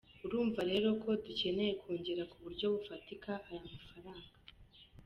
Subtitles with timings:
[0.25, 4.31] Urumva rero ko dukeneye kongera ku buryo bufatika aya mafaranga.